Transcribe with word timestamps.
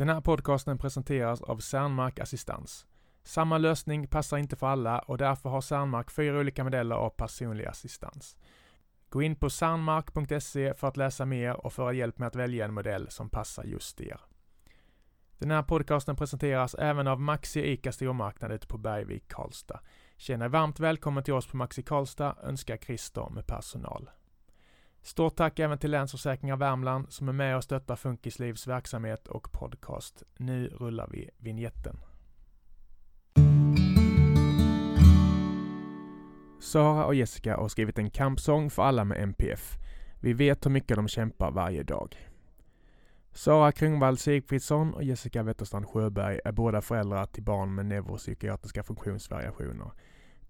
Den 0.00 0.08
här 0.08 0.20
podcasten 0.20 0.78
presenteras 0.78 1.42
av 1.42 1.58
Cernmark 1.58 2.18
Assistans. 2.18 2.86
Samma 3.22 3.58
lösning 3.58 4.06
passar 4.06 4.38
inte 4.38 4.56
för 4.56 4.66
alla 4.66 4.98
och 4.98 5.18
därför 5.18 5.50
har 5.50 5.60
Cernmark 5.60 6.10
fyra 6.10 6.38
olika 6.38 6.64
modeller 6.64 6.96
av 6.96 7.10
personlig 7.10 7.66
assistans. 7.66 8.36
Gå 9.08 9.22
in 9.22 9.36
på 9.36 9.50
cernmark.se 9.50 10.74
för 10.74 10.88
att 10.88 10.96
läsa 10.96 11.24
mer 11.24 11.66
och 11.66 11.72
få 11.72 11.92
hjälp 11.92 12.18
med 12.18 12.26
att 12.26 12.36
välja 12.36 12.64
en 12.64 12.74
modell 12.74 13.10
som 13.10 13.30
passar 13.30 13.64
just 13.64 14.00
er. 14.00 14.20
Den 15.38 15.50
här 15.50 15.62
podcasten 15.62 16.16
presenteras 16.16 16.74
även 16.74 17.06
av 17.06 17.20
Maxi 17.20 17.72
ICA 17.72 17.92
stormarknad 17.92 18.52
ute 18.52 18.66
på 18.66 18.78
Bergvik, 18.78 19.28
Karlstad. 19.28 19.80
Känn 20.16 20.42
er 20.42 20.48
varmt 20.48 20.80
välkommen 20.80 21.24
till 21.24 21.34
oss 21.34 21.46
på 21.46 21.56
Maxi 21.56 21.82
Karlstad, 21.82 22.36
önskar 22.42 22.76
Christer 22.76 23.30
med 23.30 23.46
personal. 23.46 24.10
Stort 25.02 25.36
tack 25.36 25.58
även 25.58 25.78
till 25.78 25.90
Länsförsäkringar 25.90 26.56
Värmland 26.56 27.12
som 27.12 27.28
är 27.28 27.32
med 27.32 27.56
och 27.56 27.64
stöttar 27.64 27.96
Funkislivs 27.96 28.66
verksamhet 28.66 29.28
och 29.28 29.52
podcast. 29.52 30.22
Nu 30.36 30.68
rullar 30.68 31.08
vi 31.12 31.30
vignetten. 31.38 32.00
Sara 36.60 37.04
och 37.04 37.14
Jessica 37.14 37.56
har 37.56 37.68
skrivit 37.68 37.98
en 37.98 38.10
kampsång 38.10 38.70
för 38.70 38.82
alla 38.82 39.04
med 39.04 39.22
MPF. 39.22 39.76
Vi 40.20 40.32
vet 40.32 40.66
hur 40.66 40.70
mycket 40.70 40.96
de 40.96 41.08
kämpar 41.08 41.50
varje 41.50 41.82
dag. 41.82 42.16
Sara 43.32 43.72
Kringvall 43.72 44.18
Sigfridsson 44.18 44.94
och 44.94 45.04
Jessica 45.04 45.42
Wetterstrand 45.42 45.86
Sjöberg 45.86 46.40
är 46.44 46.52
båda 46.52 46.80
föräldrar 46.80 47.26
till 47.26 47.42
barn 47.42 47.74
med 47.74 47.86
neuropsykiatriska 47.86 48.82
funktionsvariationer. 48.82 49.90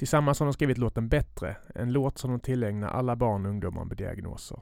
Tillsammans 0.00 0.40
har 0.40 0.46
de 0.46 0.52
skrivit 0.52 0.78
låten 0.78 1.08
Bättre, 1.08 1.56
en 1.74 1.92
låt 1.92 2.18
som 2.18 2.30
de 2.30 2.40
tillägnar 2.40 2.88
alla 2.88 3.16
barn 3.16 3.46
och 3.46 3.50
ungdomar 3.50 3.84
med 3.84 3.96
diagnoser. 3.96 4.60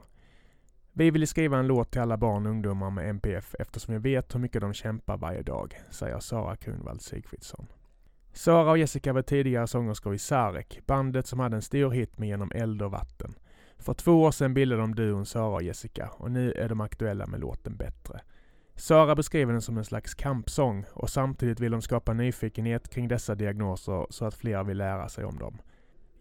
Vi 0.93 1.11
ville 1.11 1.27
skriva 1.27 1.57
en 1.57 1.67
låt 1.67 1.91
till 1.91 2.01
alla 2.01 2.17
barn 2.17 2.45
och 2.45 2.51
ungdomar 2.51 2.89
med 2.89 3.09
MPF 3.09 3.55
eftersom 3.59 3.93
vi 3.93 3.99
vet 3.99 4.35
hur 4.35 4.39
mycket 4.39 4.61
de 4.61 4.73
kämpar 4.73 5.17
varje 5.17 5.41
dag, 5.41 5.75
säger 5.89 6.19
Sara 6.19 6.55
Kronvall 6.55 6.99
Sigfridsson. 6.99 7.67
Sara 8.33 8.71
och 8.71 8.77
Jessica 8.77 9.13
var 9.13 9.21
tidigare 9.21 9.67
sångerskor 9.67 10.13
i 10.13 10.17
Sarek, 10.17 10.79
bandet 10.85 11.27
som 11.27 11.39
hade 11.39 11.55
en 11.55 11.61
stor 11.61 11.91
hit 11.91 12.17
med 12.17 12.27
Genom 12.29 12.51
eld 12.55 12.81
och 12.81 12.91
vatten. 12.91 13.33
För 13.77 13.93
två 13.93 14.23
år 14.23 14.31
sedan 14.31 14.53
bildade 14.53 14.81
de 14.81 14.95
duon 14.95 15.25
Sara 15.25 15.55
och 15.55 15.63
Jessica 15.63 16.09
och 16.17 16.31
nu 16.31 16.51
är 16.51 16.69
de 16.69 16.81
aktuella 16.81 17.25
med 17.27 17.39
låten 17.39 17.75
Bättre. 17.75 18.21
Sara 18.79 19.15
beskriver 19.15 19.53
den 19.53 19.61
som 19.61 19.77
en 19.77 19.85
slags 19.85 20.13
kampsång 20.13 20.85
och 20.93 21.09
samtidigt 21.09 21.59
vill 21.59 21.71
de 21.71 21.81
skapa 21.81 22.13
nyfikenhet 22.13 22.89
kring 22.89 23.07
dessa 23.07 23.35
diagnoser 23.35 24.07
så 24.09 24.25
att 24.25 24.33
fler 24.33 24.63
vill 24.63 24.77
lära 24.77 25.09
sig 25.09 25.25
om 25.25 25.39
dem. 25.39 25.61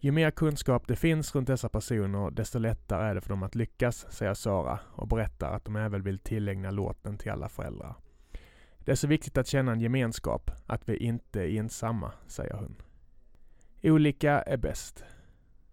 Ju 0.00 0.12
mer 0.12 0.31
kunskap 0.31 0.89
det 0.89 0.97
finns 0.97 1.34
runt 1.34 1.47
dessa 1.47 1.69
personer, 1.69 2.31
desto 2.31 2.59
lättare 2.59 3.06
är 3.06 3.15
det 3.15 3.20
för 3.20 3.28
dem 3.28 3.42
att 3.42 3.55
lyckas, 3.55 4.06
säger 4.11 4.34
Sara 4.34 4.78
och 4.87 5.09
berättar 5.09 5.53
att 5.53 5.65
de 5.65 5.77
även 5.77 6.03
vill 6.03 6.19
tillägna 6.19 6.70
låten 6.70 7.19
till 7.19 7.31
alla 7.31 7.48
föräldrar. 7.48 7.95
Det 8.78 8.91
är 8.93 8.97
så 8.97 9.06
viktigt 9.06 9.39
att 9.39 9.47
känna 9.47 9.72
en 9.72 9.81
gemenskap, 9.81 10.50
att 10.67 10.89
vi 10.89 10.97
inte 10.97 11.41
är 11.41 11.48
ensamma, 11.48 12.12
säger 12.27 12.55
hon. 12.55 12.77
Olika 13.83 14.43
är 14.43 14.56
bäst. 14.56 15.05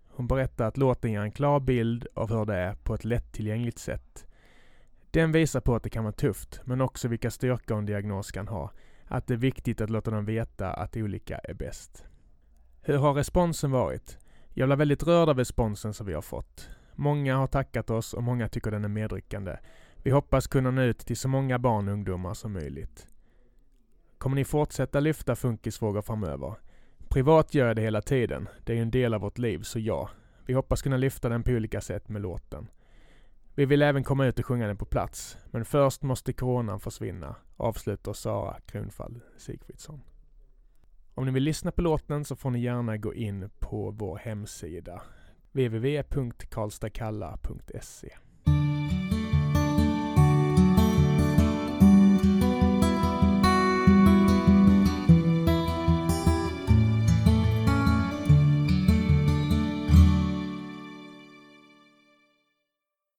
Hon 0.08 0.28
berättar 0.28 0.68
att 0.68 0.78
låten 0.78 1.12
ger 1.12 1.22
en 1.22 1.32
klar 1.32 1.60
bild 1.60 2.08
av 2.14 2.30
hur 2.30 2.46
det 2.46 2.56
är 2.56 2.76
på 2.76 2.94
ett 2.96 3.06
lättillgängligt 3.06 3.80
sätt. 3.80 4.26
Den 5.16 5.32
visar 5.32 5.60
på 5.60 5.76
att 5.76 5.84
det 5.84 5.90
kan 5.90 6.04
vara 6.04 6.14
tufft, 6.14 6.62
men 6.64 6.82
också 6.82 7.08
vilka 7.08 7.32
styrkor 7.32 7.78
en 7.78 7.86
diagnos 7.86 8.32
kan 8.32 8.48
ha. 8.48 8.72
Att 9.06 9.28
det 9.28 9.34
är 9.34 9.38
viktigt 9.38 9.82
att 9.82 9.90
låta 9.90 10.12
dem 10.12 10.26
veta 10.26 10.74
att 10.74 10.98
olika 10.98 11.38
är 11.38 11.54
bäst. 11.54 12.06
Hur 12.82 12.98
har 12.98 13.14
responsen 13.14 13.72
varit? 13.72 14.18
Jag 14.54 14.70
blev 14.70 14.78
väldigt 14.78 15.04
rörd 15.04 15.30
av 15.30 15.38
responsen 15.38 15.94
som 15.94 16.08
vi 16.08 16.14
har 16.14 16.22
fått. 16.22 16.70
Många 16.94 17.36
har 17.38 17.48
tackat 17.48 17.90
oss 17.90 18.14
och 18.14 18.24
många 18.24 18.48
tycker 18.48 18.72
den 18.72 18.86
är 18.86 18.90
medryckande. 18.90 19.58
Vi 19.96 20.12
hoppas 20.12 20.48
kunna 20.48 20.72
nå 20.72 20.82
ut 20.82 21.00
till 21.00 21.18
så 21.18 21.28
många 21.28 21.60
barn 21.60 21.88
och 21.88 21.94
ungdomar 21.94 22.34
som 22.34 22.54
möjligt. 22.54 23.08
Kommer 24.18 24.36
ni 24.36 24.46
fortsätta 24.46 25.00
lyfta 25.00 25.36
funkisfrågor 25.36 26.02
framöver? 26.02 26.56
Privat 27.10 27.54
gör 27.54 27.68
jag 27.68 27.76
det 27.76 27.82
hela 27.82 28.02
tiden. 28.02 28.50
Det 28.64 28.74
är 28.74 28.76
ju 28.76 28.82
en 28.82 28.92
del 28.92 29.14
av 29.14 29.22
vårt 29.22 29.38
liv, 29.38 29.62
så 29.62 29.80
ja. 29.80 30.10
Vi 30.46 30.54
hoppas 30.54 30.82
kunna 30.82 30.98
lyfta 30.98 31.30
den 31.30 31.44
på 31.44 31.52
olika 31.52 31.82
sätt 31.82 32.10
med 32.10 32.22
låten. 32.22 32.68
Vi 33.58 33.66
vill 33.66 33.82
även 33.82 34.04
komma 34.04 34.26
ut 34.26 34.40
och 34.40 34.46
sjunga 34.46 34.68
den 34.68 34.78
på 34.78 34.86
plats. 34.86 35.38
Men 35.52 35.66
först 35.66 36.02
måste 36.02 36.34
coronan 36.34 36.80
försvinna, 36.80 37.36
avslutar 37.58 38.14
Sara 38.14 38.60
Kronfall 38.66 39.20
Sigfridsson. 39.38 40.02
Om 41.14 41.26
ni 41.26 41.32
vill 41.32 41.44
lyssna 41.44 41.72
på 41.72 41.82
låten 41.82 42.26
så 42.26 42.36
får 42.36 42.52
ni 42.52 42.60
gärna 42.60 42.98
gå 42.98 43.14
in 43.14 43.50
på 43.60 43.92
vår 43.92 44.18
hemsida 44.18 45.02
www.karlstadkalla.se 45.52 48.16